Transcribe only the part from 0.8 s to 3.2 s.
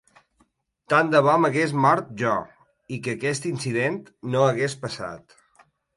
Tant de bo m’hagués mort jo i que